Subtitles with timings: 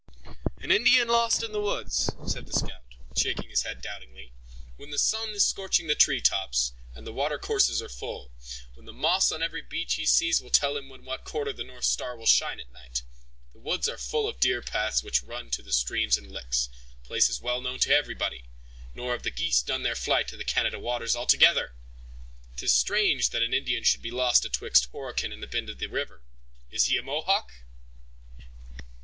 [0.57, 2.81] "An Indian lost in the woods!" said the scout,
[3.15, 4.33] shaking his head doubtingly;
[4.75, 8.31] "When the sun is scorching the tree tops, and the water courses are full;
[8.73, 11.63] when the moss on every beech he sees will tell him in what quarter the
[11.63, 13.03] north star will shine at night.
[13.53, 16.69] The woods are full of deer paths which run to the streams and licks,
[17.03, 18.45] places well known to everybody;
[18.95, 21.75] nor have the geese done their flight to the Canada waters altogether!
[22.55, 25.85] 'Tis strange that an Indian should be lost atwixt Horican and the bend in the
[25.85, 26.23] river!
[26.71, 27.51] Is he a Mohawk?"